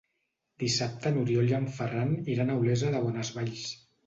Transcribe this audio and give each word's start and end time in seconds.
Dissabte 0.63 1.11
n'Oriol 1.17 1.51
i 1.51 1.53
en 1.57 1.67
Ferran 1.75 2.17
iran 2.37 2.51
a 2.55 2.57
Olesa 2.63 2.91
de 2.97 3.05
Bonesvalls. 3.05 3.69